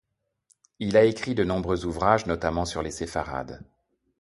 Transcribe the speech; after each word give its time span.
Il 0.79 0.97
a 0.97 1.03
écrit 1.03 1.35
de 1.35 1.43
nombreux 1.43 1.85
ouvrages, 1.85 2.25
notamment 2.25 2.65
sur 2.65 2.81
les 2.81 2.89
Séfarades. 2.89 3.63